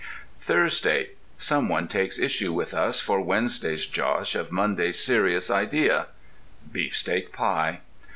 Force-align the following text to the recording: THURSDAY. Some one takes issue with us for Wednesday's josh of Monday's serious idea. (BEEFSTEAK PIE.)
THURSDAY. 0.39 1.11
Some 1.37 1.69
one 1.69 1.87
takes 1.87 2.17
issue 2.17 2.51
with 2.53 2.73
us 2.73 2.99
for 2.99 3.21
Wednesday's 3.21 3.85
josh 3.85 4.33
of 4.33 4.51
Monday's 4.51 4.97
serious 4.99 5.51
idea. 5.51 6.07
(BEEFSTEAK 6.73 7.31
PIE.) 7.31 7.81